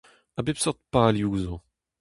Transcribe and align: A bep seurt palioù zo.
A 0.39 0.41
bep 0.45 0.57
seurt 0.61 0.79
palioù 0.91 1.33
zo. 1.43 1.55